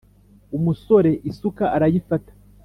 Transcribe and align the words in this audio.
Umusore 0.57 1.11
isuka 1.29 1.63
arayifata. 1.75 2.31